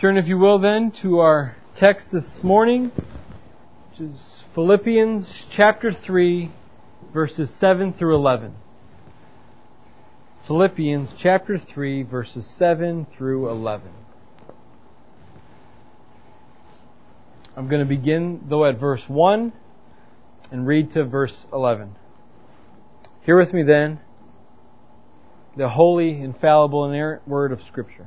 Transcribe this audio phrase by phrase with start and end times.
[0.00, 2.90] Turn, if you will, then, to our text this morning,
[3.90, 6.50] which is Philippians chapter 3,
[7.12, 8.54] verses 7 through 11.
[10.46, 13.90] Philippians chapter 3, verses 7 through 11.
[17.54, 19.52] I'm going to begin, though, at verse 1
[20.50, 21.94] and read to verse 11.
[23.26, 24.00] Hear with me then
[25.58, 28.06] the holy, infallible, and inerrant word of Scripture.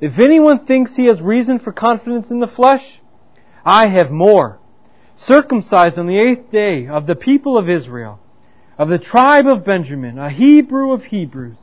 [0.00, 3.00] If anyone thinks he has reason for confidence in the flesh,
[3.64, 4.58] I have more.
[5.16, 8.20] Circumcised on the eighth day of the people of Israel,
[8.78, 11.56] of the tribe of Benjamin, a Hebrew of Hebrews,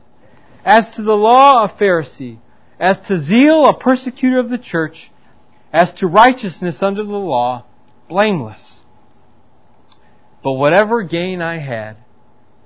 [0.64, 2.38] as to the law a Pharisee,
[2.78, 5.10] as to zeal a persecutor of the church,
[5.72, 7.64] as to righteousness under the law,
[8.08, 8.80] blameless.
[10.42, 11.96] But whatever gain I had,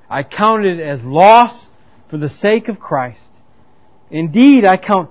[0.09, 1.71] I counted as loss
[2.09, 3.31] for the sake of Christ.
[4.11, 5.11] Indeed, I count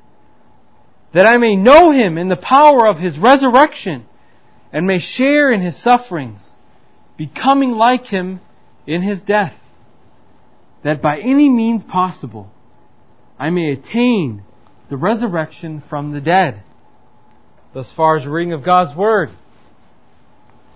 [1.13, 4.05] that I may know Him in the power of His resurrection
[4.71, 6.51] and may share in His sufferings,
[7.17, 8.39] becoming like Him
[8.87, 9.55] in His death,
[10.83, 12.49] that by any means possible
[13.37, 14.43] I may attain
[14.89, 16.63] the resurrection from the dead.
[17.73, 19.29] Thus far as reading of God's Word.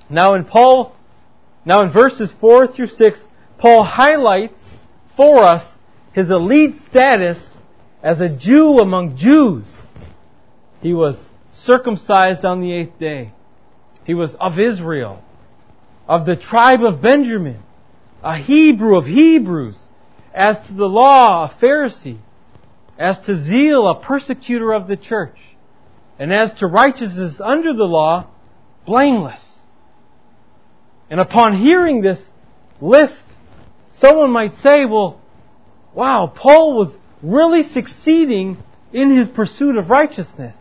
[0.09, 0.95] Now in Paul,
[1.65, 3.19] now in verses 4 through 6,
[3.57, 4.75] Paul highlights
[5.15, 5.75] for us
[6.13, 7.57] his elite status
[8.01, 9.65] as a Jew among Jews.
[10.81, 13.31] He was circumcised on the eighth day.
[14.05, 15.23] He was of Israel,
[16.07, 17.63] of the tribe of Benjamin,
[18.23, 19.79] a Hebrew of Hebrews,
[20.33, 22.19] as to the law, a Pharisee,
[22.99, 25.37] as to zeal, a persecutor of the church,
[26.19, 28.27] and as to righteousness under the law,
[28.85, 29.61] blameless.
[31.09, 32.29] And upon hearing this
[32.81, 33.25] list,
[33.91, 35.19] someone might say, well,
[35.93, 38.57] wow, Paul was really succeeding
[38.93, 40.57] in his pursuit of righteousness.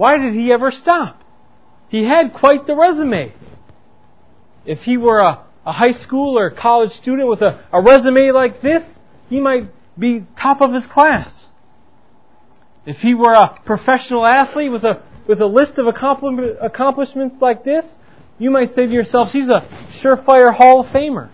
[0.00, 1.22] Why did he ever stop?
[1.90, 3.34] He had quite the resume.
[4.64, 8.62] If he were a, a high school or college student with a, a resume like
[8.62, 8.82] this,
[9.28, 9.64] he might
[9.98, 11.50] be top of his class.
[12.86, 17.84] If he were a professional athlete with a, with a list of accomplishments like this,
[18.38, 19.68] you might say to yourself, he's a
[20.02, 21.28] surefire Hall of Famer.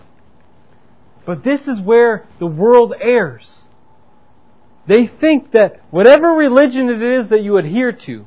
[1.25, 3.49] But this is where the world errs.
[4.85, 8.25] They think that whatever religion it is that you adhere to,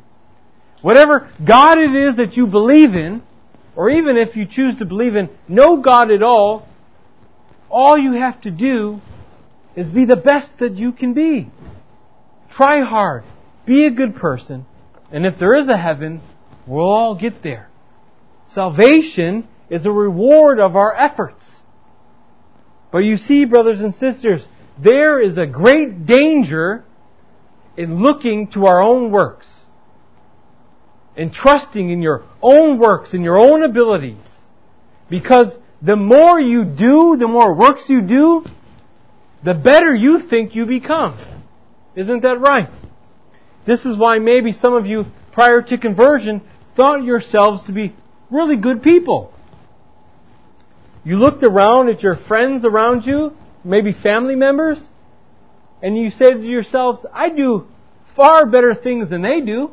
[0.83, 3.23] whatever God it is that you believe in,
[3.77, 6.69] or even if you choose to believe in no God at all,
[7.69, 9.01] all you have to do
[9.77, 11.51] is be the best that you can be.
[12.51, 13.25] Try hard.
[13.65, 14.67] Be a good person.
[15.13, 16.21] And if there is a heaven,
[16.67, 17.69] we'll all get there.
[18.47, 21.61] Salvation is a reward of our efforts.
[22.91, 24.47] But you see, brothers and sisters,
[24.77, 26.85] there is a great danger
[27.77, 29.60] in looking to our own works.
[31.17, 34.17] In trusting in your own works, in your own abilities.
[35.09, 38.45] Because the more you do, the more works you do,
[39.45, 41.19] the better you think you become.
[41.97, 42.71] Isn't that right?
[43.67, 46.43] This is why maybe some of you, prior to conversion,
[46.77, 47.95] thought yourselves to be
[48.31, 49.33] really good people.
[51.05, 54.81] You looked around at your friends around you, maybe family members,
[55.83, 57.67] and you said to yourselves, I do
[58.15, 59.71] far better things than they do.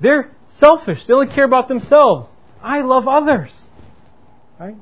[0.00, 1.06] They're selfish.
[1.06, 2.28] They only care about themselves.
[2.62, 3.52] I love others.
[4.58, 4.76] Right?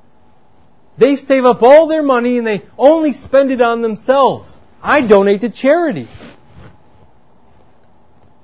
[0.99, 4.55] They save up all their money and they only spend it on themselves.
[4.83, 6.09] I donate to charity.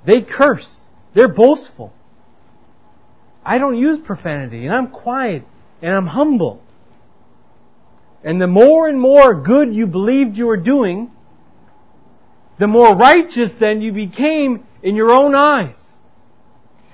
[0.04, 0.82] They curse.
[1.14, 1.92] They're boastful.
[3.44, 5.44] I don't use profanity and I'm quiet
[5.80, 6.62] and I'm humble.
[8.24, 11.10] And the more and more good you believed you were doing,
[12.58, 15.91] the more righteous then you became in your own eyes.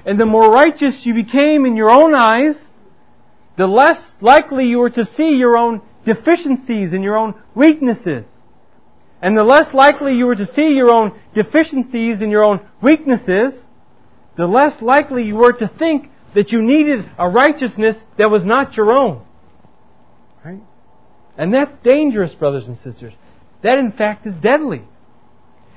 [0.08, 2.56] And the more righteous you became in your own eyes,
[3.58, 8.25] the less likely you were to see your own deficiencies and your own weaknesses.
[9.20, 13.52] And the less likely you were to see your own deficiencies and your own weaknesses,
[14.34, 18.78] the less likely you were to think that you needed a righteousness that was not
[18.78, 19.26] your own.
[20.43, 20.62] Right?
[21.37, 23.12] And that's dangerous, brothers and sisters.
[23.61, 24.84] That in fact is deadly.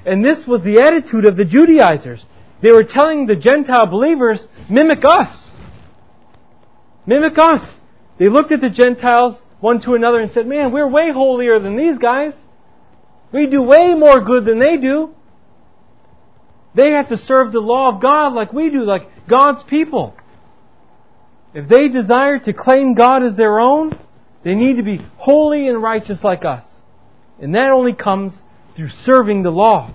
[0.06, 2.26] And this was the attitude of the Judaizers.
[2.62, 5.50] They were telling the Gentile believers, mimic us.
[7.06, 7.80] Mimic us.
[8.18, 11.76] They looked at the Gentiles one to another and said, man, we're way holier than
[11.76, 12.36] these guys.
[13.32, 15.16] We do way more good than they do.
[16.76, 20.16] They have to serve the law of God like we do, like God's people.
[21.54, 23.98] If they desire to claim God as their own,
[24.44, 26.66] they need to be holy and righteous like us.
[27.40, 28.40] And that only comes
[28.76, 29.94] through serving the law.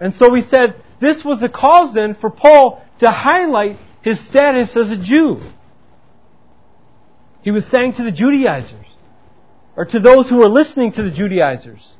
[0.00, 4.76] And so we said this was the cause then for Paul to highlight his status
[4.76, 5.40] as a Jew.
[7.42, 8.86] He was saying to the Judaizers,
[9.76, 11.94] or to those who were listening to the Judaizers,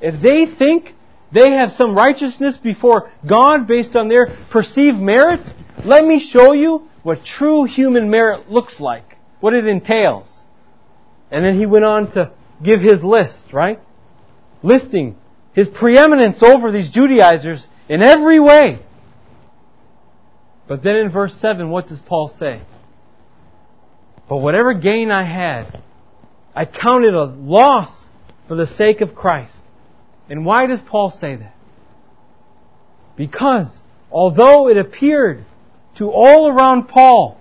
[0.00, 0.94] if they think
[1.32, 5.40] they have some righteousness before God based on their perceived merit,
[5.84, 10.28] let me show you what true human merit looks like, what it entails.
[11.30, 12.32] And then he went on to
[12.62, 13.80] give his list, right?
[14.62, 15.16] Listing
[15.52, 18.78] his preeminence over these Judaizers in every way.
[20.66, 22.62] But then in verse 7, what does Paul say?
[24.28, 25.82] But whatever gain I had,
[26.54, 28.06] I counted a loss
[28.48, 29.56] for the sake of Christ.
[30.28, 31.54] And why does Paul say that?
[33.16, 35.44] Because although it appeared
[35.96, 37.38] to all around Paul,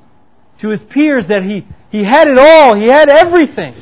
[0.59, 3.73] to his peers that he, he had it all, he had everything.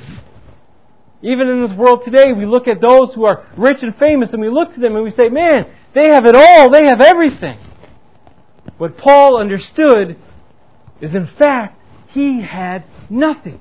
[1.22, 4.42] Even in this world today, we look at those who are rich and famous and
[4.42, 7.58] we look to them and we say, man, they have it all, they have everything.
[8.78, 10.18] What Paul understood
[11.00, 11.80] is in fact,
[12.10, 13.60] he had nothing.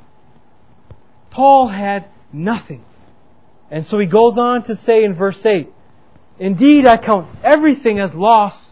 [1.30, 2.84] Paul had nothing.
[3.70, 5.68] And so he goes on to say in verse 8,
[6.38, 8.70] Indeed, I count everything as loss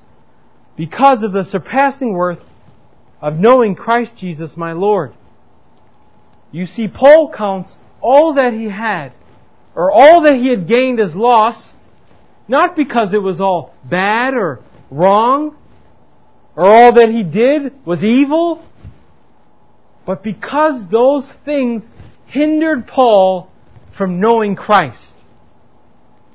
[0.77, 2.41] because of the surpassing worth
[3.21, 5.13] of knowing Christ Jesus my Lord.
[6.51, 9.13] You see, Paul counts all that he had,
[9.75, 11.75] or all that he had gained as loss,
[12.49, 14.61] not because it was all bad or
[14.91, 15.57] wrong,
[16.57, 18.65] or all that he did was evil,
[20.07, 21.85] but because those things
[22.27, 23.51] hindered Paul
[23.97, 25.13] from knowing Christ.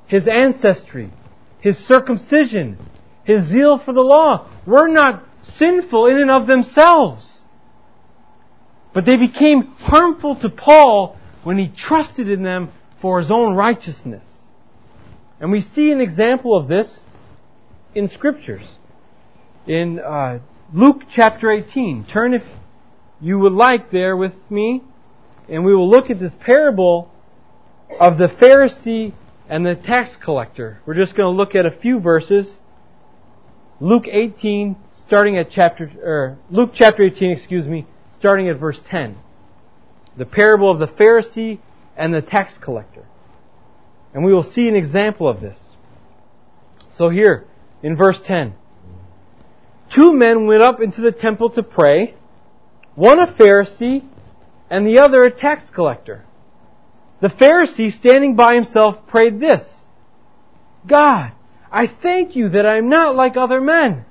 [0.08, 1.12] His ancestry,
[1.60, 2.78] his circumcision,
[3.24, 7.40] his zeal for the law were not sinful in and of themselves.
[8.94, 12.70] But they became harmful to Paul when he trusted in them
[13.02, 14.24] for his own righteousness.
[15.44, 17.02] And we see an example of this
[17.94, 18.78] in scriptures.
[19.68, 20.40] In uh,
[20.72, 22.06] Luke chapter 18.
[22.06, 22.44] Turn if
[23.20, 24.82] you would like there with me,
[25.50, 27.12] and we will look at this parable
[28.00, 29.12] of the Pharisee
[29.50, 30.80] and the tax collector.
[30.86, 32.58] We're just going to look at a few verses.
[33.82, 39.18] Luke 18, starting at chapter, or Luke chapter 18, excuse me, starting at verse 10.
[40.16, 41.60] The parable of the Pharisee
[41.98, 43.04] and the tax collector.
[44.14, 45.76] And we will see an example of this.
[46.92, 47.46] So here,
[47.82, 48.54] in verse 10.
[49.90, 52.16] Two men went up into the temple to pray,
[52.96, 54.08] one a Pharisee
[54.70, 56.26] and the other a tax collector.
[57.22, 59.86] The Pharisee, standing by himself, prayed this
[60.86, 61.32] God,
[61.72, 64.06] I thank you that I am not like other men,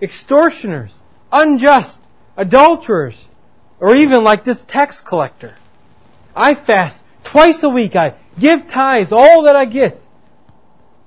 [0.00, 0.98] extortioners,
[1.30, 1.98] unjust,
[2.36, 3.16] adulterers,
[3.80, 5.54] or even like this tax collector.
[6.34, 7.01] I fast
[7.32, 7.96] twice a week.
[7.96, 10.00] I give tithes, all that I get.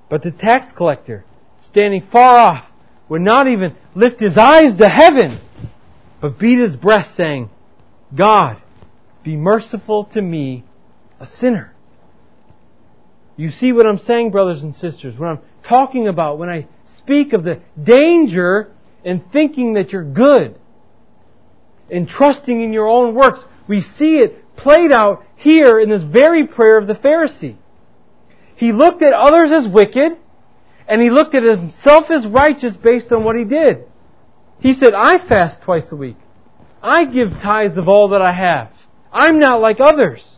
[0.10, 1.24] But the tax collector,
[1.62, 2.72] standing far off,
[3.08, 5.39] would not even lift his eyes to heaven,
[6.20, 7.50] but beat his breast, saying,
[8.13, 8.62] God,
[9.24, 10.63] be merciful to me,
[11.20, 11.74] a sinner.
[13.38, 16.67] You see what I'm saying, brothers and sisters, what I'm talking about when I
[16.98, 18.72] speak of the danger
[19.03, 20.58] in thinking that you're good,
[21.89, 23.44] in trusting in your own works.
[23.67, 27.57] We see it played out here in this very prayer of the Pharisee.
[28.55, 30.17] He looked at others as wicked,
[30.88, 33.86] and he looked at himself as righteous based on what he did.
[34.60, 36.17] He said, I fast twice a week.
[36.81, 38.72] I give tithes of all that I have.
[39.12, 40.38] I'm not like others.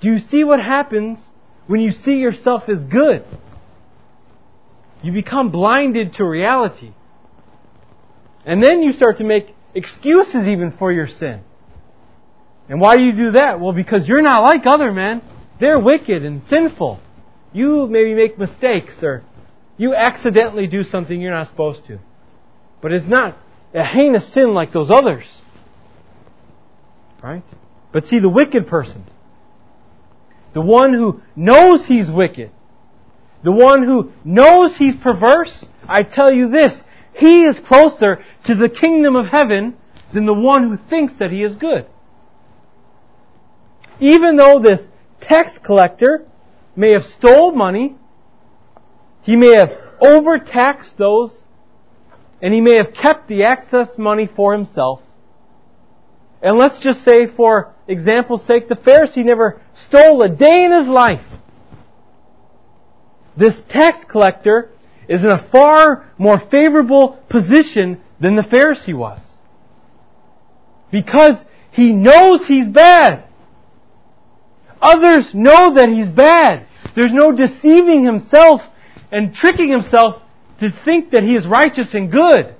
[0.00, 1.18] Do you see what happens
[1.66, 3.24] when you see yourself as good?
[5.02, 6.92] You become blinded to reality.
[8.44, 11.42] And then you start to make excuses even for your sin.
[12.68, 13.60] And why do you do that?
[13.60, 15.22] Well, because you're not like other men.
[15.60, 17.00] They're wicked and sinful.
[17.52, 19.22] you maybe make mistakes or
[19.76, 21.98] you accidentally do something you're not supposed to.
[22.80, 23.36] But it's not
[23.74, 25.24] a heinous sin like those others.
[27.22, 27.42] Right?
[27.92, 29.04] But see, the wicked person,
[30.54, 32.50] the one who knows he's wicked,
[33.44, 36.82] the one who knows he's perverse, I tell you this,
[37.14, 39.76] he is closer to the kingdom of heaven
[40.12, 41.86] than the one who thinks that he is good.
[44.02, 44.80] Even though this
[45.20, 46.26] tax collector
[46.74, 47.94] may have stole money,
[49.22, 51.44] he may have overtaxed those,
[52.42, 55.00] and he may have kept the excess money for himself.
[56.42, 60.88] And let's just say, for example's sake, the Pharisee never stole a day in his
[60.88, 61.24] life.
[63.36, 64.70] This tax collector
[65.08, 69.20] is in a far more favorable position than the Pharisee was.
[70.90, 73.28] Because he knows he's bad.
[74.82, 76.66] Others know that he's bad.
[76.96, 78.60] There's no deceiving himself
[79.12, 80.22] and tricking himself
[80.58, 82.54] to think that he is righteous and good.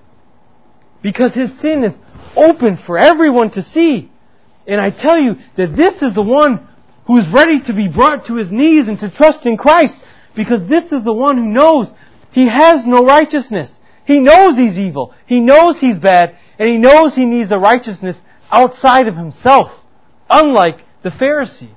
[1.03, 1.99] Because his sin is
[2.37, 4.11] open for everyone to see.
[4.69, 6.69] And I tell you that this is the one
[7.07, 10.01] who is ready to be brought to his knees and to trust in Christ.
[10.37, 11.93] Because this is the one who knows
[12.31, 13.79] he has no righteousness.
[14.05, 15.13] He knows he's evil.
[15.27, 16.39] He knows he's bad.
[16.59, 19.73] And he knows he needs a righteousness outside of himself.
[20.31, 21.71] Unlike the Pharisee,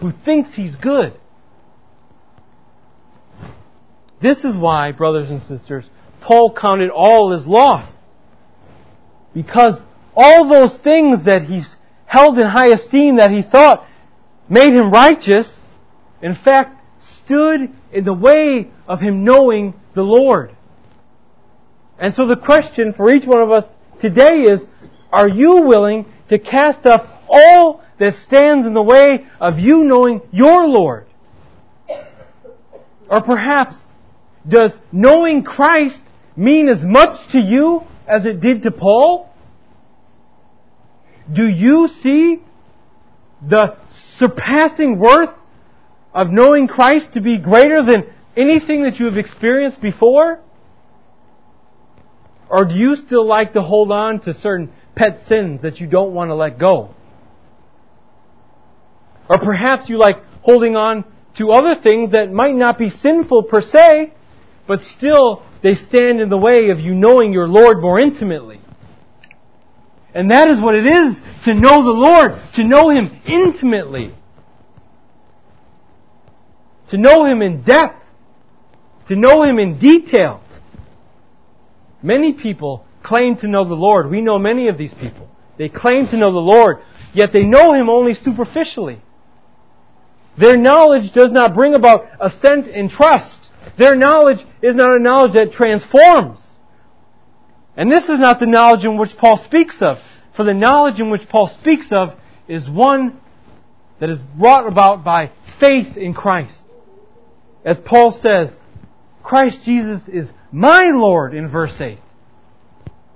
[0.00, 1.14] who thinks he's good.
[4.20, 5.84] This is why, brothers and sisters,
[6.20, 7.90] Paul counted all as loss.
[9.34, 9.80] Because
[10.16, 11.76] all those things that he's
[12.06, 13.86] held in high esteem that he thought
[14.48, 15.60] made him righteous,
[16.22, 20.56] in fact, stood in the way of him knowing the Lord.
[21.98, 23.64] And so the question for each one of us
[24.00, 24.64] today is,
[25.12, 30.22] are you willing to cast off all that stands in the way of you knowing
[30.30, 31.06] your Lord?
[33.08, 33.76] Or perhaps,
[34.46, 36.00] does knowing Christ
[36.36, 39.32] mean as much to you as it did to Paul?
[41.30, 42.40] Do you see
[43.46, 45.34] the surpassing worth
[46.14, 48.04] of knowing Christ to be greater than
[48.36, 50.40] anything that you have experienced before?
[52.48, 56.14] Or do you still like to hold on to certain pet sins that you don't
[56.14, 56.94] want to let go?
[59.28, 61.04] Or perhaps you like holding on
[61.36, 64.12] to other things that might not be sinful per se,
[64.66, 68.60] but still they stand in the way of you knowing your Lord more intimately.
[70.14, 74.14] And that is what it is to know the Lord, to know Him intimately,
[76.88, 78.02] to know Him in depth,
[79.08, 80.42] to know Him in detail.
[82.02, 84.10] Many people claim to know the Lord.
[84.10, 85.28] We know many of these people.
[85.56, 86.78] They claim to know the Lord,
[87.12, 89.00] yet they know Him only superficially.
[90.38, 93.40] Their knowledge does not bring about assent and trust.
[93.76, 96.40] Their knowledge is not a knowledge that transforms.
[97.76, 99.98] And this is not the knowledge in which Paul speaks of.
[100.36, 102.14] For the knowledge in which Paul speaks of
[102.46, 103.20] is one
[104.00, 106.54] that is brought about by faith in Christ.
[107.64, 108.56] As Paul says,
[109.22, 111.98] Christ Jesus is my Lord in verse 8.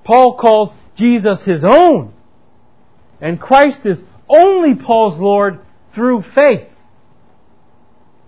[0.04, 2.12] Paul calls Jesus his own.
[3.20, 5.60] And Christ is only Paul's Lord
[5.94, 6.68] through faith.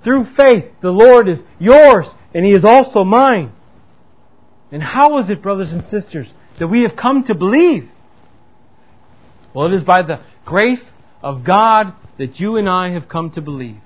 [0.04, 3.52] Through faith, the Lord is yours and He is also mine.
[4.70, 7.88] And how is it, brothers and sisters, that we have come to believe?
[9.54, 10.90] Well, it is by the grace
[11.22, 13.78] of God that you and I have come to believe.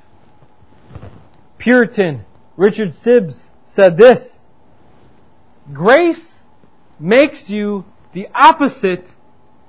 [1.58, 2.25] Puritan
[2.56, 4.40] Richard Sibbes said this
[5.72, 6.42] Grace
[6.98, 7.84] makes you
[8.14, 9.06] the opposite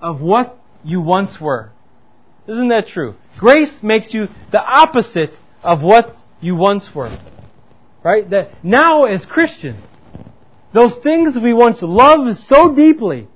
[0.02, 1.72] of what you once were.
[2.48, 3.16] Isn't that true?
[3.38, 7.18] Grace makes you the opposite of what you once were.
[8.04, 8.30] Right?
[8.30, 9.86] That now as Christians,
[10.74, 13.28] those things we once loved so deeply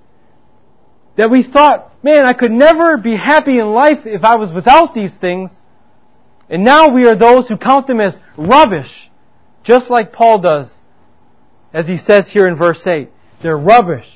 [1.15, 4.93] that we thought, man, I could never be happy in life if I was without
[4.93, 5.62] these things.
[6.50, 9.10] And now we are those who count them as rubbish,
[9.63, 10.77] just like Paul does,
[11.74, 13.10] as he says here in verse 8.
[13.41, 14.07] They're rubbish.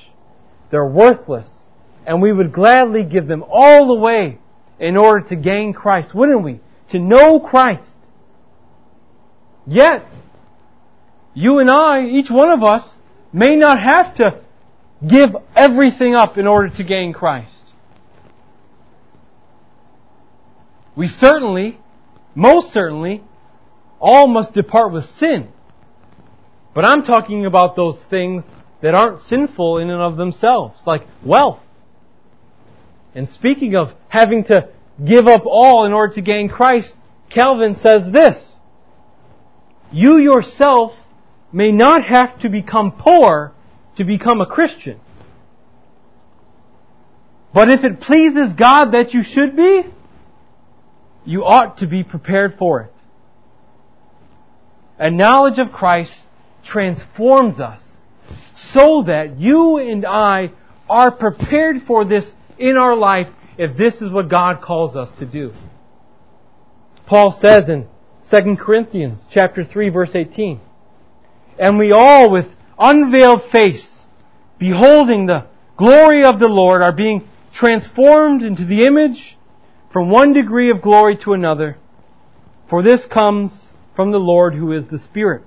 [0.70, 1.50] They're worthless.
[2.06, 4.38] And we would gladly give them all away
[4.78, 6.60] in order to gain Christ, wouldn't we?
[6.90, 7.88] To know Christ.
[9.68, 10.06] Yet,
[11.34, 13.00] you and I, each one of us,
[13.32, 14.40] may not have to
[15.06, 17.64] give everything up in order to gain Christ.
[20.96, 21.78] We certainly,
[22.34, 23.22] most certainly,
[24.00, 25.48] all must depart with sin.
[26.74, 28.48] But I'm talking about those things
[28.80, 31.60] that aren't sinful in and of themselves, like wealth.
[33.14, 34.70] And speaking of having to
[35.04, 36.96] give up all in order to gain Christ,
[37.28, 38.57] Calvin says this
[39.92, 40.92] you yourself
[41.52, 43.52] may not have to become poor
[43.96, 45.00] to become a Christian.
[47.52, 49.84] But if it pleases God that you should be,
[51.24, 52.92] you ought to be prepared for it.
[54.98, 56.26] A knowledge of Christ
[56.64, 57.82] transforms us
[58.54, 60.50] so that you and I
[60.88, 65.26] are prepared for this in our life if this is what God calls us to
[65.26, 65.52] do.
[67.06, 67.88] Paul says in
[68.30, 70.60] 2 Corinthians chapter 3 verse 18,
[71.58, 72.46] And we all with
[72.78, 74.06] unveiled face,
[74.58, 75.46] beholding the
[75.78, 79.38] glory of the Lord, are being transformed into the image
[79.90, 81.78] from one degree of glory to another.
[82.68, 85.42] For this comes from the Lord who is the Spirit.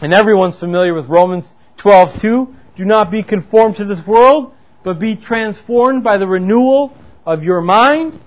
[0.00, 2.54] And everyone's familiar with Romans 12:2.
[2.76, 4.52] Do not be conformed to this world,
[4.84, 6.92] but be transformed by the renewal
[7.26, 8.20] of your mind.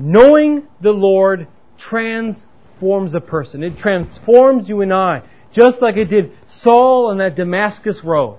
[0.00, 3.62] Knowing the Lord transforms a person.
[3.62, 8.38] It transforms you and I, just like it did Saul on that Damascus road.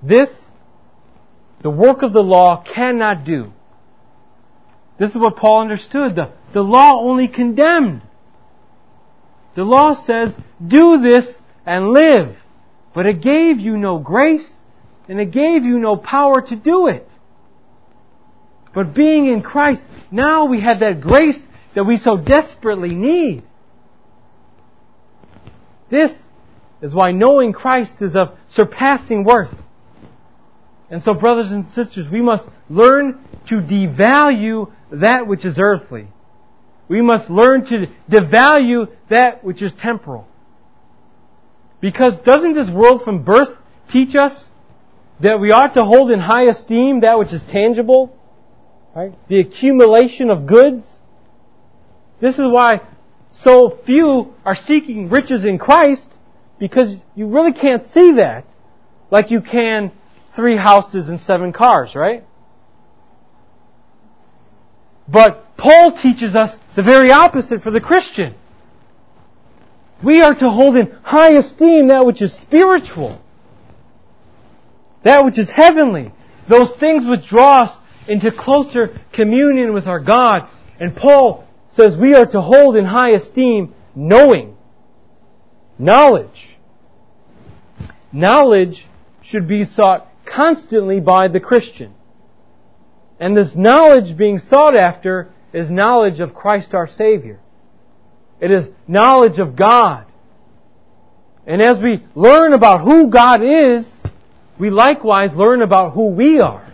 [0.00, 0.46] This,
[1.62, 3.52] the work of the law cannot do.
[4.98, 6.14] This is what Paul understood.
[6.14, 8.02] The, the law only condemned.
[9.56, 12.36] The law says, do this and live.
[12.94, 14.48] But it gave you no grace
[15.08, 17.08] and it gave you no power to do it.
[18.72, 21.40] But being in Christ, now we have that grace
[21.74, 23.42] that we so desperately need.
[25.90, 26.12] This
[26.80, 29.54] is why knowing Christ is of surpassing worth.
[30.88, 36.08] And so, brothers and sisters, we must learn to devalue that which is earthly.
[36.88, 40.26] We must learn to devalue that which is temporal.
[41.80, 43.56] Because doesn't this world from birth
[43.88, 44.48] teach us
[45.20, 48.16] that we ought to hold in high esteem that which is tangible?
[48.94, 49.12] Right?
[49.28, 50.86] The accumulation of goods.
[52.20, 52.80] This is why
[53.30, 56.08] so few are seeking riches in Christ
[56.58, 58.44] because you really can't see that
[59.10, 59.92] like you can
[60.34, 62.24] three houses and seven cars, right?
[65.08, 68.34] But Paul teaches us the very opposite for the Christian.
[70.02, 73.20] We are to hold in high esteem that which is spiritual,
[75.02, 76.12] that which is heavenly,
[76.48, 77.76] those things which draw us
[78.10, 80.48] into closer communion with our God.
[80.80, 84.56] And Paul says we are to hold in high esteem knowing,
[85.78, 86.56] knowledge.
[88.12, 88.86] Knowledge
[89.22, 91.94] should be sought constantly by the Christian.
[93.20, 97.38] And this knowledge being sought after is knowledge of Christ our Savior.
[98.40, 100.06] It is knowledge of God.
[101.46, 103.88] And as we learn about who God is,
[104.58, 106.69] we likewise learn about who we are.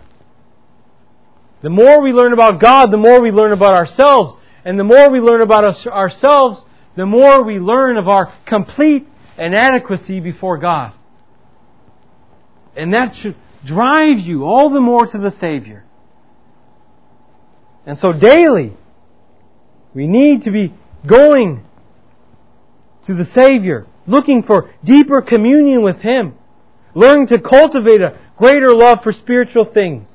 [1.67, 4.37] The more we learn about God, the more we learn about ourselves.
[4.63, 6.63] And the more we learn about us, ourselves,
[6.95, 9.05] the more we learn of our complete
[9.37, 10.93] inadequacy before God.
[12.77, 15.83] And that should drive you all the more to the Savior.
[17.85, 18.71] And so daily,
[19.93, 20.73] we need to be
[21.05, 21.65] going
[23.07, 26.35] to the Savior, looking for deeper communion with Him,
[26.95, 30.07] learning to cultivate a greater love for spiritual things,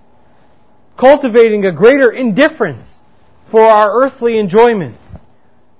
[1.03, 3.01] cultivating a greater indifference
[3.51, 5.03] for our earthly enjoyments,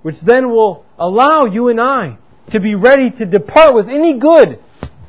[0.01, 2.17] which then will allow you and I
[2.51, 4.59] to be ready to depart with any good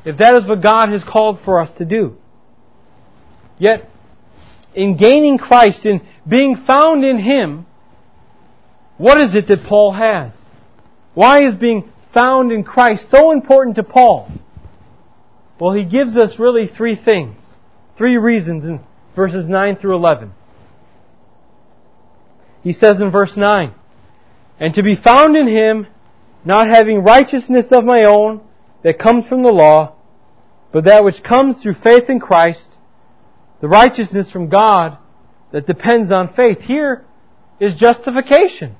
[0.05, 2.16] if that is what God has called for us to do.
[3.59, 3.90] Yet,
[4.72, 7.66] in gaining Christ, in being found in Him,
[8.98, 10.31] what is it that Paul has?
[11.14, 14.31] Why is being found in Christ so important to Paul?
[15.59, 17.37] Well, he gives us really three things,
[17.96, 18.79] three reasons in
[19.14, 20.33] verses 9 through 11.
[22.62, 23.74] He says in verse 9,
[24.59, 25.87] And to be found in Him,
[26.44, 28.40] not having righteousness of my own
[28.83, 29.94] that comes from the law,
[30.72, 32.68] but that which comes through faith in Christ,
[33.61, 34.98] the righteousness from God
[35.53, 36.61] that depends on faith.
[36.61, 37.05] Here
[37.61, 38.77] is justification.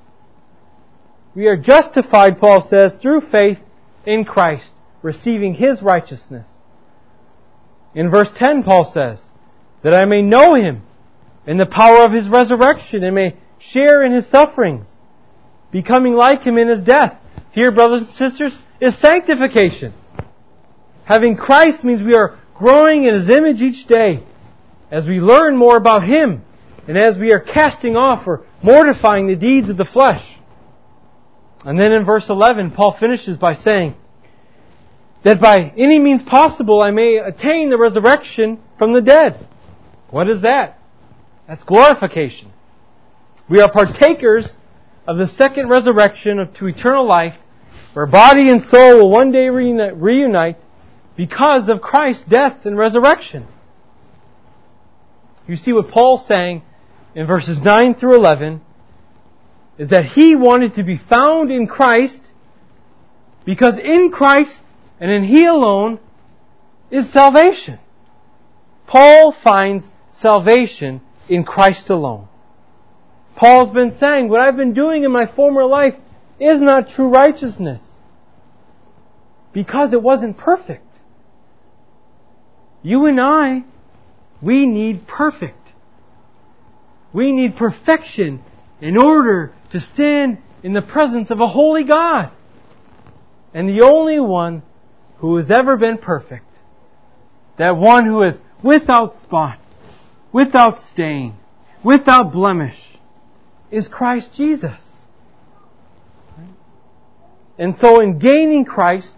[1.33, 3.59] We are justified, Paul says, through faith
[4.05, 4.69] in Christ,
[5.01, 6.47] receiving His righteousness.
[7.93, 9.23] In verse 10, Paul says,
[9.85, 10.81] that I may know Him
[11.45, 14.87] in the power of His resurrection and may share in His sufferings,
[15.71, 17.15] becoming like Him in His death.
[17.51, 19.93] Here, brothers and sisters, is sanctification.
[21.03, 24.23] Having Christ means we are growing in His image each day
[24.89, 26.43] as we learn more about Him,
[26.87, 30.25] and as we are casting off or mortifying the deeds of the flesh.
[31.63, 33.93] And then in verse 11, Paul finishes by saying,
[35.23, 39.47] that by any means possible I may attain the resurrection from the dead.
[40.15, 40.79] What is that?
[41.45, 42.53] That's glorification.
[43.49, 44.55] We are partakers
[45.05, 47.35] of the second resurrection to eternal life,
[47.91, 50.55] where body and soul will one day reunite
[51.17, 53.45] because of Christ's death and resurrection.
[55.49, 56.61] You see what Paul's saying
[57.13, 58.61] in verses 9 through 11
[59.77, 62.21] is that he wanted to be found in Christ
[63.43, 64.61] because in Christ
[64.97, 65.99] and in He alone
[66.89, 67.79] is salvation.
[68.87, 72.27] Paul finds salvation in Christ alone.
[73.35, 75.95] Paul's been saying, what I've been doing in my former life
[76.39, 77.83] is not true righteousness.
[79.51, 80.83] Because it wasn't perfect.
[82.81, 83.63] You and I,
[84.41, 85.71] we need perfect.
[87.13, 88.43] We need perfection
[88.81, 92.31] in order to stand in the presence of a holy God.
[93.53, 94.63] And the only one
[95.17, 96.45] who has ever been perfect,
[97.57, 99.59] that one who is without spot,
[100.35, 101.33] without stain,
[101.81, 102.97] without blemish,
[103.71, 104.83] is Christ Jesus.
[107.57, 109.15] And so in gaining Christ,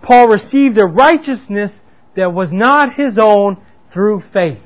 [0.00, 1.70] Paul received a righteousness
[2.16, 4.62] that was not his own through faith.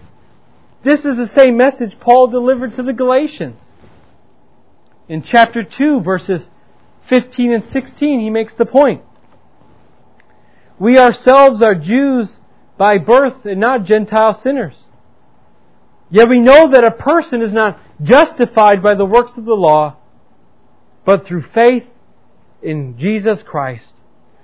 [0.84, 3.60] This is the same message Paul delivered to the Galatians.
[5.08, 6.48] In chapter 2, verses
[7.08, 9.02] 15 and 16, he makes the point.
[10.78, 12.36] We ourselves are Jews
[12.78, 14.85] by birth and not Gentile sinners.
[16.10, 19.96] Yet we know that a person is not justified by the works of the law,
[21.04, 21.86] but through faith
[22.62, 23.92] in Jesus Christ.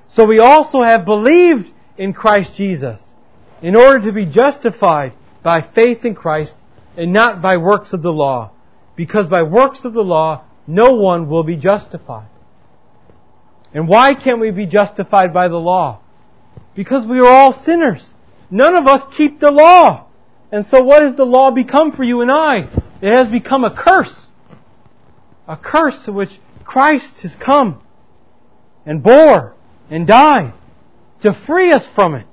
[0.09, 3.01] So we also have believed in Christ Jesus
[3.61, 6.57] in order to be justified by faith in Christ
[6.97, 8.51] and not by works of the law.
[8.97, 12.29] Because by works of the law, no one will be justified.
[13.73, 16.01] And why can't we be justified by the law?
[16.75, 18.13] Because we are all sinners.
[18.51, 20.07] None of us keep the law.
[20.53, 22.69] And so what has the law become for you and I?
[23.01, 24.29] It has become a curse.
[25.49, 27.81] A curse to which Christ has come
[28.85, 29.55] and bore
[29.91, 30.53] and died
[31.23, 32.27] to free us from it.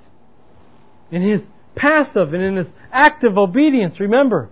[1.12, 1.42] In His
[1.76, 4.50] passive and in His active obedience, remember,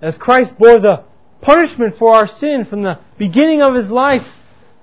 [0.00, 1.04] as Christ bore the
[1.42, 4.26] punishment for our sin from the beginning of His life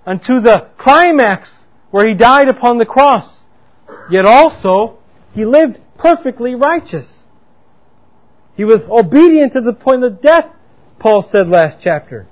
[0.05, 3.43] unto the climax where He died upon the cross.
[4.09, 4.99] Yet also,
[5.33, 7.20] He lived perfectly righteous.
[8.61, 10.45] He was obedient to the point of death,
[10.99, 12.27] Paul said last chapter.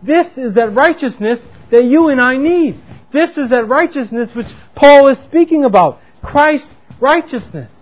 [0.00, 1.40] This is that righteousness
[1.72, 2.76] that you and I need.
[3.12, 5.98] This is that righteousness which Paul is speaking about.
[6.22, 7.74] Christ's righteousness.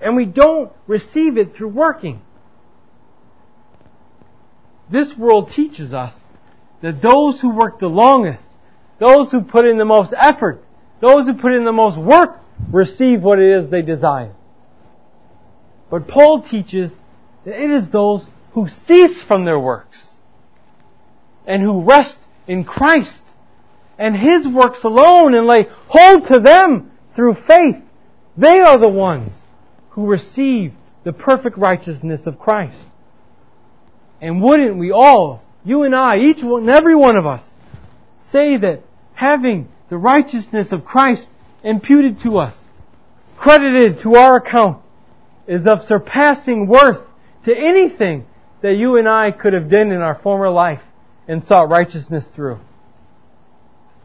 [0.00, 2.22] And we don't receive it through working.
[4.90, 6.18] This world teaches us
[6.80, 8.46] that those who work the longest,
[8.98, 10.64] those who put in the most effort,
[11.02, 12.40] those who put in the most work
[12.72, 14.34] receive what it is they desire.
[15.92, 16.90] But Paul teaches
[17.44, 20.12] that it is those who cease from their works
[21.46, 23.22] and who rest in Christ
[23.98, 27.76] and His works alone and lay hold to them through faith.
[28.38, 29.42] They are the ones
[29.90, 30.72] who receive
[31.04, 32.86] the perfect righteousness of Christ.
[34.18, 37.52] And wouldn't we all, you and I, each one, every one of us,
[38.18, 38.80] say that
[39.12, 41.28] having the righteousness of Christ
[41.62, 42.56] imputed to us,
[43.36, 44.81] credited to our account,
[45.46, 47.04] is of surpassing worth
[47.44, 48.26] to anything
[48.62, 50.82] that you and I could have done in our former life
[51.26, 52.60] and sought righteousness through.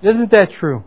[0.02, 0.84] Isn't that true?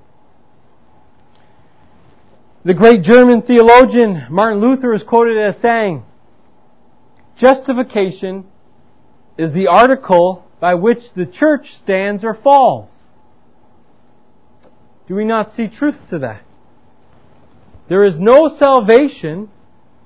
[2.65, 6.05] The great German theologian Martin Luther is quoted as saying,
[7.37, 8.47] Justification
[9.39, 12.91] is the article by which the church stands or falls.
[15.09, 16.43] Do we not see truth to that?
[17.89, 19.49] There is no salvation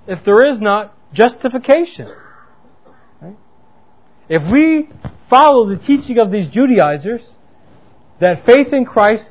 [0.06, 2.14] if there is not justification.
[4.28, 4.88] If we
[5.28, 7.22] follow the teaching of these Judaizers,
[8.20, 9.28] that faith in Christ,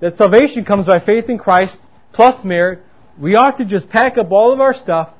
[0.00, 1.78] that salvation comes by faith in Christ
[2.12, 2.80] plus merit,
[3.18, 5.10] we ought to just pack up all of our stuff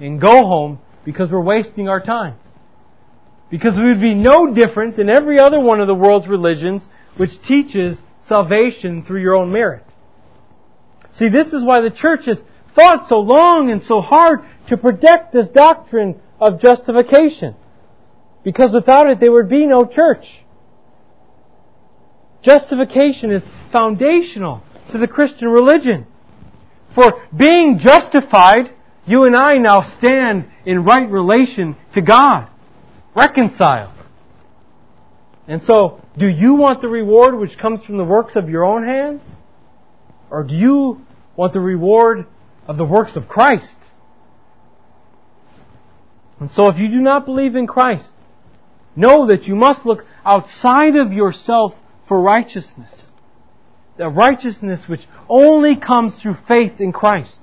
[0.00, 2.36] and go home because we're wasting our time.
[3.50, 7.42] Because we would be no different than every other one of the world's religions which
[7.42, 9.84] teaches salvation through your own merit.
[11.12, 12.42] See, this is why the church has
[12.74, 17.54] fought so long and so hard to protect this doctrine of justification.
[18.42, 20.42] Because without it, there would be no church.
[22.42, 26.06] Justification is foundational to the Christian religion.
[26.94, 28.72] For being justified,
[29.06, 32.48] you and I now stand in right relation to God.
[33.14, 33.92] Reconciled.
[35.46, 38.84] And so, do you want the reward which comes from the works of your own
[38.84, 39.22] hands?
[40.30, 41.04] Or do you
[41.36, 42.26] want the reward
[42.66, 43.78] of the works of Christ?
[46.40, 48.08] And so if you do not believe in Christ,
[48.96, 51.74] know that you must look outside of yourself
[52.06, 53.10] for righteousness.
[53.96, 57.38] The righteousness which only comes through faith in Christ.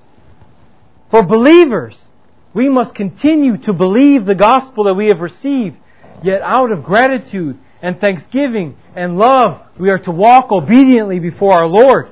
[1.09, 2.07] For believers,
[2.53, 5.77] we must continue to believe the gospel that we have received,
[6.23, 11.67] yet out of gratitude and thanksgiving and love, we are to walk obediently before our
[11.67, 12.09] Lord.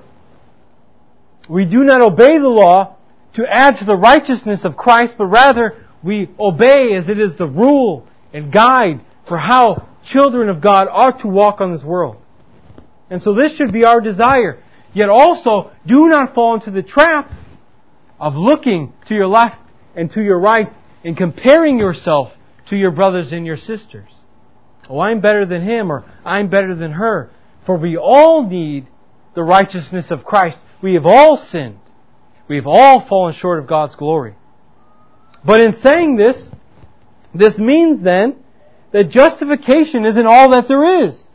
[1.50, 2.97] We do not obey the law
[3.38, 7.46] to add to the righteousness of Christ, but rather we obey as it is the
[7.46, 12.18] rule and guide for how children of God are to walk on this world.
[13.12, 14.62] And so this should be our desire.
[14.92, 17.32] Yet also, do not fall into the trap
[18.20, 19.62] of looking to your left
[19.96, 20.74] and to your right
[21.04, 22.34] and comparing yourself
[22.70, 24.10] to your brothers and your sisters.
[24.90, 27.30] Oh, I'm better than him or I'm better than her.
[27.68, 28.88] For we all need
[29.36, 30.60] the righteousness of Christ.
[30.82, 31.78] We have all sinned.
[32.48, 34.36] We have all fallen short of God's glory.
[35.46, 36.52] But in saying this,
[37.34, 38.38] this means then
[38.92, 41.28] that justification isn't all that there is.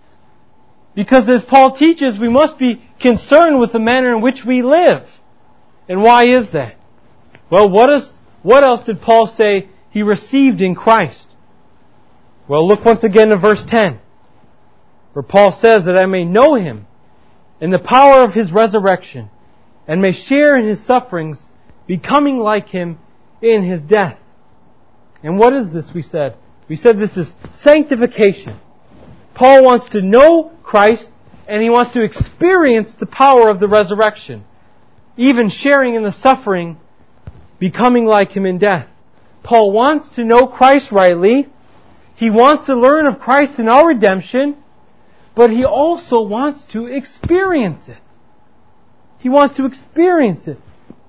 [0.95, 5.07] Because as Paul teaches, we must be concerned with the manner in which we live.
[5.89, 6.77] And why is that?
[7.51, 8.11] Well, what, is,
[8.43, 11.29] what else did Paul say he received in Christ?
[12.49, 13.99] Well, look once again to verse 10,
[15.13, 16.87] where Paul says that I may know him
[17.61, 19.31] in the power of his resurrection
[19.87, 21.49] and may share in his sufferings,
[21.87, 22.99] becoming like him
[23.41, 24.19] in his death.
[25.23, 26.37] And what is this we said?
[26.69, 28.59] We said this is sanctification.
[29.35, 31.11] Paul wants to know Christ
[31.49, 34.45] and he wants to experience the power of the resurrection,
[35.17, 36.79] even sharing in the suffering,
[37.59, 38.89] becoming like him in death.
[39.43, 41.49] Paul wants to know Christ rightly.
[42.15, 44.57] He wants to learn of Christ in our redemption,
[45.35, 47.99] but he also wants to experience it.
[49.23, 50.59] He wants to experience it.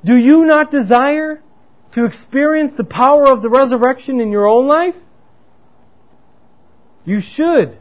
[0.05, 1.41] Do you not desire
[1.93, 4.95] to experience the power of the resurrection in your own life?
[7.05, 7.77] You should.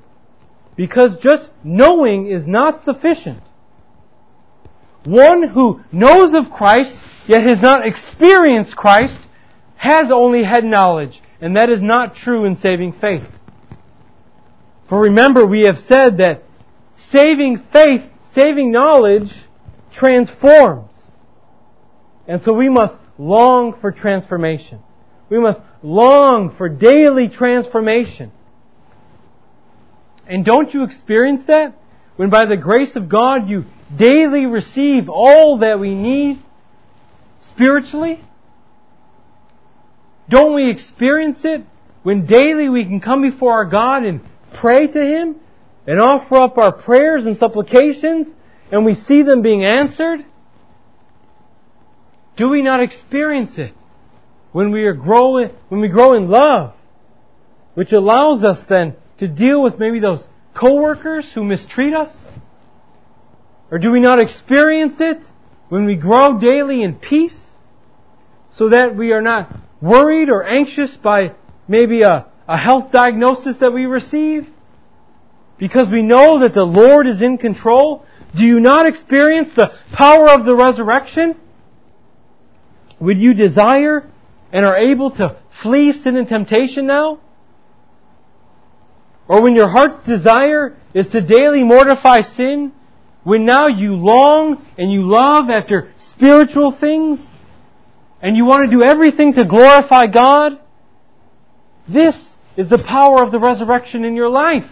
[0.75, 3.43] Because just knowing is not sufficient.
[5.05, 6.95] One who knows of Christ,
[7.27, 9.19] yet has not experienced Christ,
[9.77, 13.27] has only had knowledge, and that is not true in saving faith.
[14.89, 16.45] For remember, we have said that
[16.95, 19.33] saving faith, saving knowledge,
[19.93, 20.91] transforms.
[22.27, 24.81] And so we must long for transformation.
[25.29, 28.33] We must long for daily transformation.
[30.27, 31.75] And don't you experience that?
[32.17, 33.65] When by the grace of God you
[33.97, 36.39] daily receive all that we need
[37.41, 38.21] spiritually?
[40.29, 41.65] Don't we experience it
[42.03, 44.21] when daily we can come before our God and
[44.55, 45.37] pray to Him
[45.87, 48.29] and offer up our prayers and supplications
[48.73, 50.25] and we see them being answered?
[52.37, 53.75] Do we not experience it
[54.53, 56.73] when we are growing, when we grow in love,
[57.75, 62.17] which allows us then to deal with maybe those coworkers who mistreat us?
[63.71, 65.31] Or do we not experience it
[65.69, 67.41] when we grow daily in peace
[68.51, 71.35] so that we are not worried or anxious by
[71.69, 74.49] maybe a, a health diagnosis that we receive?
[75.59, 78.05] Because we know that the Lord is in control?
[78.35, 81.37] Do you not experience the power of the resurrection?
[83.01, 84.09] Would you desire
[84.53, 87.21] and are able to flee sin and temptation now?
[89.29, 92.73] Or when your heart's desire is to daily mortify sin,
[93.25, 97.21] when now you long and you love after spiritual things,
[98.21, 100.59] and you want to do everything to glorify God,
[101.89, 104.69] this is the power of the resurrection in your life.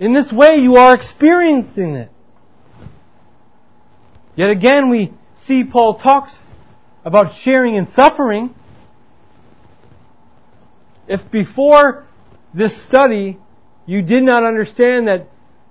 [0.00, 2.10] In this way, you are experiencing it.
[4.36, 6.38] Yet again, we see Paul talks
[7.04, 8.54] about sharing in suffering.
[11.08, 12.06] If before
[12.54, 13.38] this study,
[13.86, 15.28] you did not understand that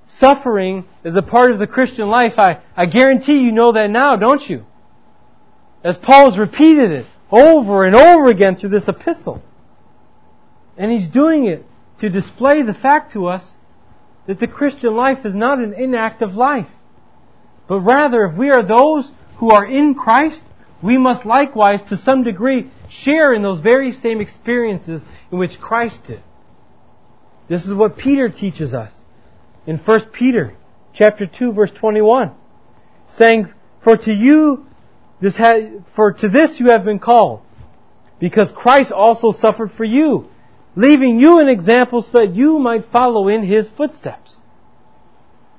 [0.08, 4.16] suffering is a part of the Christian life, I, I guarantee you know that now,
[4.16, 4.66] don't you?
[5.84, 9.42] As Paul has repeated it over and over again through this epistle.
[10.78, 11.66] And he's doing it
[12.00, 13.44] to display the fact to us
[14.28, 16.68] that the Christian life is not an inactive life.
[17.68, 20.44] But rather, if we are those who are in Christ,
[20.82, 26.06] we must likewise, to some degree, share in those very same experiences in which Christ
[26.06, 26.22] did.
[27.48, 28.94] This is what Peter teaches us
[29.66, 30.54] in 1 Peter
[30.94, 32.32] chapter 2 verse 21,
[33.08, 34.66] saying, "For to you
[35.20, 37.42] this ha- for to this you have been called,
[38.20, 40.28] because Christ also suffered for you,
[40.78, 44.38] leaving you an example so that you might follow in his footsteps."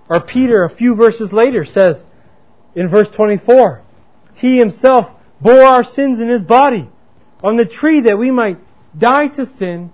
[0.09, 2.02] Or Peter a few verses later says
[2.74, 3.83] in verse 24,
[4.35, 6.88] "He himself bore our sins in his body
[7.42, 8.59] on the tree that we might
[8.96, 9.90] die to sin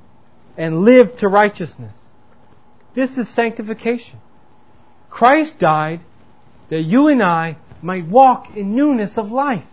[0.56, 1.98] and live to righteousness.
[2.94, 4.20] This is sanctification.
[5.10, 6.00] Christ died
[6.68, 9.64] that you and I might walk in newness of life.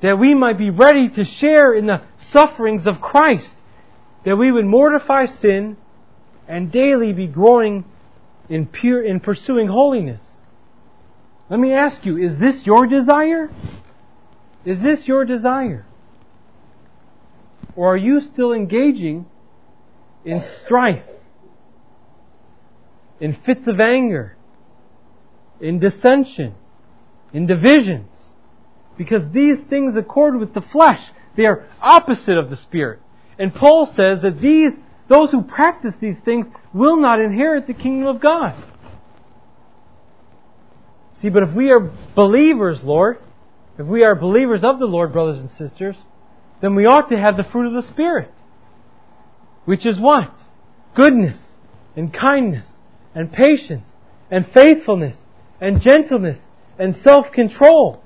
[0.00, 3.56] That we might be ready to share in the sufferings of Christ.
[4.24, 5.76] That we would mortify sin
[6.46, 7.84] and daily be growing
[8.48, 10.24] in pure, in pursuing holiness.
[11.48, 13.50] Let me ask you, is this your desire?
[14.64, 15.84] Is this your desire?
[17.74, 19.26] Or are you still engaging
[20.24, 21.04] in strife,
[23.20, 24.36] in fits of anger,
[25.60, 26.54] in dissension,
[27.32, 28.08] in divisions?
[28.96, 31.00] Because these things accord with the flesh.
[31.36, 33.00] They are opposite of the Spirit.
[33.38, 34.72] And Paul says that these,
[35.08, 38.54] those who practice these things will not inherit the kingdom of God.
[41.20, 43.18] See, but if we are believers, Lord,
[43.78, 45.96] if we are believers of the Lord, brothers and sisters,
[46.60, 48.30] then we ought to have the fruit of the Spirit.
[49.64, 50.30] Which is what?
[50.94, 51.52] Goodness,
[51.96, 52.68] and kindness,
[53.14, 53.88] and patience,
[54.30, 55.16] and faithfulness,
[55.60, 56.40] and gentleness,
[56.78, 58.02] and self-control.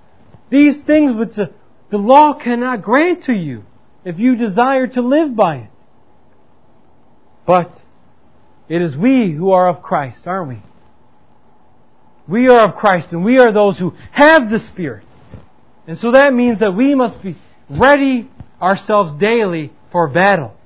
[0.51, 1.53] These things which the,
[1.91, 3.65] the law cannot grant to you
[4.07, 5.71] if you desire to live by it.
[7.45, 7.83] But
[8.69, 10.63] it is we who are of Christ, aren't we?
[12.29, 15.05] We are of Christ and we are those who have the Spirit.
[15.89, 17.35] And so that means that we must be
[17.69, 18.31] ready
[18.63, 20.57] ourselves daily for battle.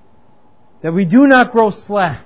[0.82, 2.22] That we do not grow slack.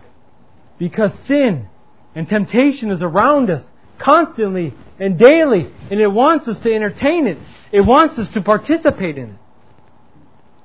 [0.79, 1.69] Because sin
[2.17, 3.65] and temptation is around us
[3.99, 7.39] constantly and daily and it wants us to entertain it.
[7.71, 9.37] It wants us to participate in it.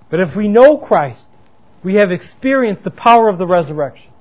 [0.10, 1.28] But if we know Christ,
[1.84, 4.12] we have experienced the power of the resurrection.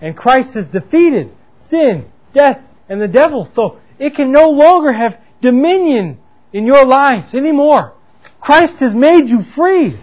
[0.00, 1.32] And Christ has defeated
[1.68, 3.44] sin, death, and the devil.
[3.46, 6.18] So it can no longer have dominion
[6.52, 7.94] in your lives anymore.
[8.40, 9.98] Christ has made you free.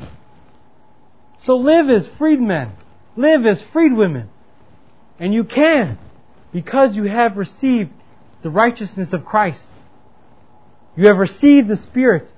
[1.39, 2.71] So live as freedmen.
[3.15, 4.27] Live as freedwomen.
[5.19, 5.99] And you can
[6.51, 7.91] because you have received
[8.41, 9.63] the righteousness of Christ.
[10.95, 12.29] You have received the Spirit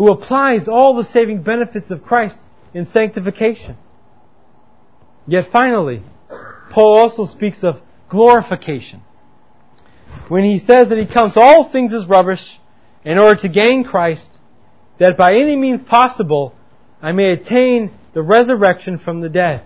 [0.00, 2.38] who applies all the saving benefits of Christ
[2.72, 3.76] in sanctification.
[5.26, 6.02] Yet finally,
[6.70, 9.02] Paul also speaks of glorification.
[10.28, 12.58] When he says that he counts all things as rubbish
[13.04, 14.30] in order to gain Christ,
[14.98, 16.54] that by any means possible
[17.02, 19.64] I may attain the resurrection from the dead.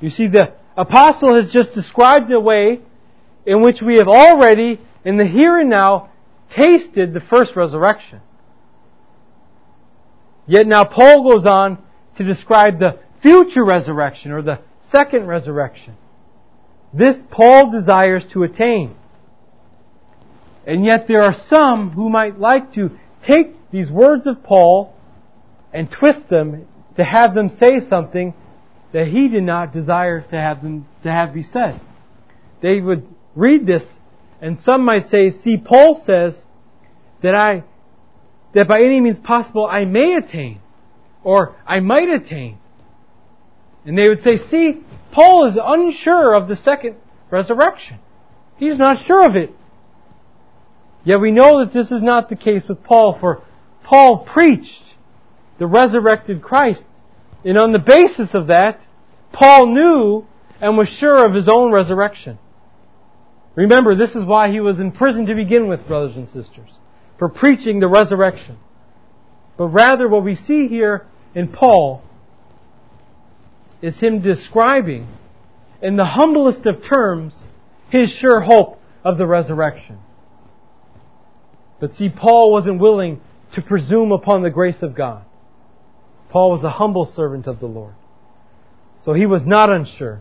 [0.00, 2.80] You see, the apostle has just described the way
[3.44, 6.08] in which we have already, in the here and now,
[6.48, 8.22] tasted the first resurrection.
[10.46, 11.78] Yet now Paul goes on
[12.16, 15.96] to describe the future resurrection or the second resurrection.
[16.92, 18.94] This Paul desires to attain.
[20.66, 24.94] And yet there are some who might like to take these words of Paul
[25.72, 28.34] and twist them to have them say something
[28.92, 31.80] that he did not desire to have them to have be said.
[32.62, 33.84] They would read this
[34.40, 36.44] and some might say, see Paul says
[37.22, 37.64] that I
[38.54, 40.60] that by any means possible I may attain
[41.22, 42.58] or I might attain.
[43.84, 46.96] And they would say, see, Paul is unsure of the second
[47.30, 47.98] resurrection.
[48.56, 49.50] He's not sure of it.
[51.04, 53.42] Yet we know that this is not the case with Paul, for
[53.82, 54.94] Paul preached
[55.58, 56.86] the resurrected Christ.
[57.44, 58.86] And on the basis of that,
[59.32, 60.26] Paul knew
[60.60, 62.38] and was sure of his own resurrection.
[63.54, 66.70] Remember, this is why he was in prison to begin with, brothers and sisters,
[67.18, 68.58] for preaching the resurrection.
[69.56, 72.02] But rather, what we see here in Paul
[73.80, 75.06] is him describing,
[75.82, 77.48] in the humblest of terms,
[77.90, 79.98] his sure hope of the resurrection.
[81.80, 83.20] But see, Paul wasn't willing
[83.52, 85.24] to presume upon the grace of God.
[86.30, 87.94] Paul was a humble servant of the Lord.
[88.98, 90.20] So he was not unsure.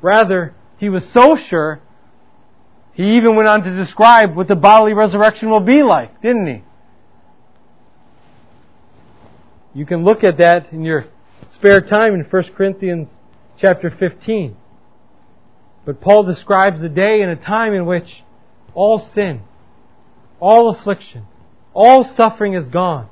[0.00, 1.80] Rather, he was so sure,
[2.94, 6.62] he even went on to describe what the bodily resurrection will be like, didn't he?
[9.74, 11.04] You can look at that in your
[11.48, 13.08] spare time in 1 Corinthians
[13.58, 14.56] chapter 15.
[15.84, 18.22] But Paul describes a day and a time in which
[18.74, 19.42] all sin,
[20.38, 21.26] all affliction,
[21.74, 23.08] all suffering is gone.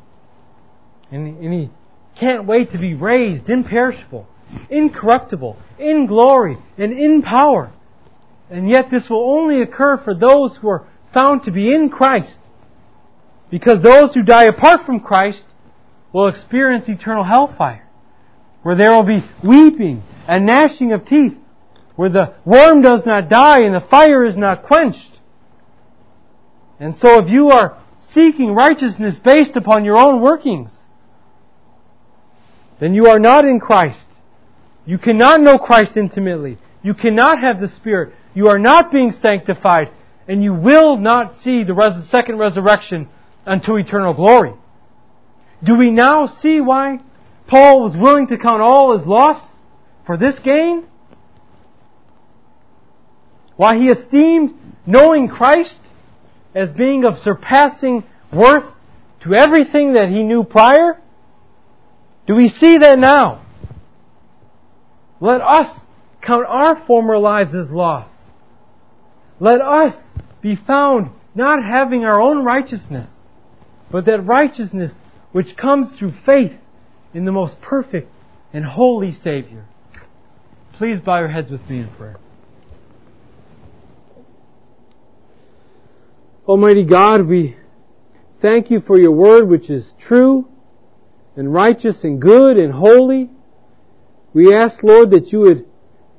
[1.11, 1.71] And, and he
[2.15, 4.29] can't wait to be raised imperishable,
[4.71, 7.73] incorruptible, in glory, and in power.
[8.53, 12.39] And yet this will only occur for those who are found to be in Christ.
[13.51, 15.43] Because those who die apart from Christ
[16.13, 17.89] will experience eternal hellfire,
[18.63, 21.33] where there will be weeping and gnashing of teeth,
[21.97, 25.19] where the worm does not die and the fire is not quenched.
[26.79, 30.79] And so if you are seeking righteousness based upon your own workings,
[32.81, 34.07] then you are not in Christ.
[34.85, 36.59] You cannot know Christ intimately.
[36.83, 38.15] You cannot have the Spirit.
[38.35, 39.91] You are not being sanctified.
[40.29, 43.09] And you will not see the res- second resurrection
[43.45, 44.55] unto eternal glory.
[45.63, 47.01] Do we now see why
[47.47, 49.55] Paul was willing to count all as loss
[50.07, 50.87] for this gain?
[53.57, 54.55] Why he esteemed
[54.87, 55.81] knowing Christ
[56.55, 58.65] as being of surpassing worth
[59.21, 61.01] to everything that he knew prior?
[62.27, 63.45] Do we see that now?
[65.21, 65.69] Let us
[66.21, 68.11] count our former lives as loss.
[69.43, 69.97] Let us
[70.41, 73.11] be found not having our own righteousness,
[73.91, 75.01] but that righteousness
[75.33, 76.53] which comes through faith
[77.13, 78.09] in the most perfect
[78.53, 79.65] and holy Savior.
[80.75, 82.21] Please bow your heads with me in prayer.
[86.47, 87.57] Almighty God, we
[88.41, 90.47] thank you for your word which is true
[91.35, 93.29] and righteous and good and holy.
[94.33, 95.67] We ask, Lord, that you would,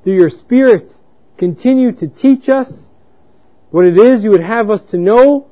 [0.02, 0.92] through your Spirit,
[1.38, 2.83] continue to teach us
[3.74, 5.48] what it is you would have us to know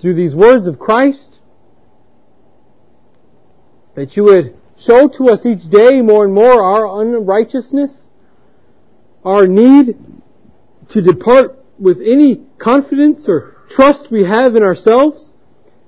[0.00, 1.38] through these words of Christ.
[3.94, 8.08] That you would show to us each day more and more our unrighteousness,
[9.22, 9.98] our need
[10.88, 15.34] to depart with any confidence or trust we have in ourselves,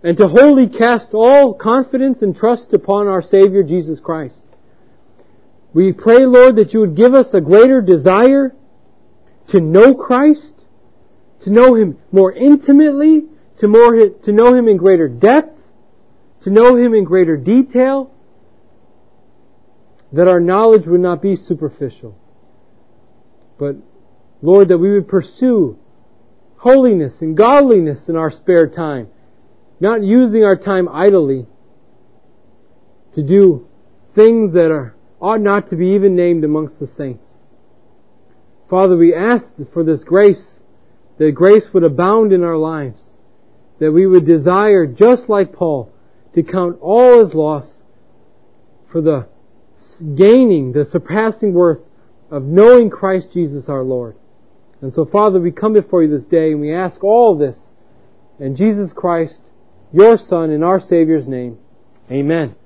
[0.03, 4.43] and to wholly cast all confidence and trust upon our Savior Jesus Christ.
[5.73, 8.55] We pray, Lord, that you would give us a greater desire
[9.49, 10.54] to know Christ,
[11.41, 13.25] to know Him more intimately,
[13.59, 15.61] to, more, to know Him in greater depth,
[16.43, 18.13] to know Him in greater detail,
[20.13, 22.17] that our knowledge would not be superficial.
[23.59, 23.77] But,
[24.43, 25.79] Lord, that we would pursue
[26.57, 29.09] holiness and godliness in our spare time,
[29.81, 31.47] not using our time idly
[33.15, 33.69] to do
[34.15, 37.27] things that are, ought not to be even named amongst the saints.
[38.69, 40.61] Father, we ask for this grace,
[41.19, 43.11] that grace would abound in our lives,
[43.79, 45.93] that we would desire, just like Paul,
[46.35, 47.81] to count all as loss
[48.91, 49.27] for the
[50.15, 51.81] gaining, the surpassing worth
[52.31, 54.17] of knowing Christ Jesus our Lord.
[54.81, 57.71] And so, Father, we come before you this day and we ask all this
[58.39, 59.41] in Jesus Christ,
[59.93, 61.59] your Son, in our Savior's name.
[62.11, 62.57] Amen.